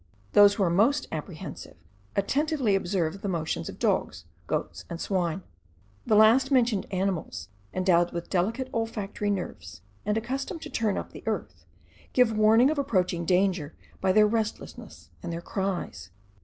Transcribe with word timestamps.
Those 0.33 0.55
who 0.55 0.63
are 0.63 0.69
most 0.71 1.05
apprehensive 1.11 1.77
attentively 2.15 2.73
observe 2.73 3.21
the 3.21 3.27
motions 3.27 3.69
of 3.69 3.77
dogs, 3.77 4.25
goats, 4.47 4.83
and 4.89 4.99
swine. 4.99 5.43
The 6.07 6.15
last 6.15 6.49
mentioned 6.49 6.87
animals, 6.89 7.49
endowed 7.71 8.11
with 8.11 8.27
delicate 8.27 8.67
olfactory 8.73 9.29
nerves, 9.29 9.81
and 10.03 10.17
accustomed 10.17 10.63
to 10.63 10.71
turn 10.71 10.97
up 10.97 11.11
the 11.11 11.21
earth, 11.27 11.65
give 12.13 12.35
warning 12.35 12.71
of 12.71 12.79
approaching 12.79 13.25
danger 13.25 13.75
by 14.01 14.11
their 14.11 14.25
restlessness 14.25 15.11
and 15.21 15.31
their 15.31 15.39
cries. 15.39 16.09